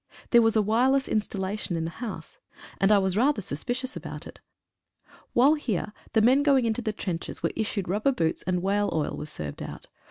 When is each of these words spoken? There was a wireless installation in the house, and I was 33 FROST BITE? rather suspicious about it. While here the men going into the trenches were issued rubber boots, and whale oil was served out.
There 0.31 0.41
was 0.41 0.55
a 0.55 0.63
wireless 0.63 1.07
installation 1.07 1.75
in 1.77 1.85
the 1.85 1.91
house, 1.91 2.39
and 2.79 2.91
I 2.91 2.97
was 2.97 3.13
33 3.13 3.13
FROST 3.13 3.17
BITE? 3.23 3.27
rather 3.27 3.41
suspicious 3.43 3.95
about 3.95 4.25
it. 4.25 4.39
While 5.33 5.53
here 5.53 5.93
the 6.13 6.23
men 6.23 6.41
going 6.41 6.65
into 6.65 6.81
the 6.81 6.91
trenches 6.91 7.43
were 7.43 7.51
issued 7.55 7.87
rubber 7.87 8.11
boots, 8.11 8.41
and 8.47 8.63
whale 8.63 8.89
oil 8.93 9.15
was 9.15 9.29
served 9.31 9.61
out. 9.61 9.85